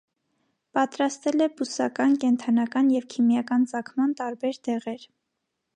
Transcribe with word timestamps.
Պատրաստել 0.77 1.43
է 1.47 1.47
բուսական, 1.59 2.15
կենդանական, 2.25 2.91
և 2.97 3.07
քիմիական 3.15 3.69
ծագման 3.75 4.17
տարբեր 4.23 4.63
դեղեր։ 4.69 5.07